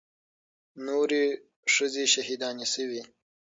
[0.85, 1.23] نورې
[1.73, 3.01] ښځې شهيدانې سوې.